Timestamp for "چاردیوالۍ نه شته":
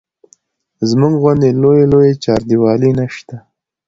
2.23-3.37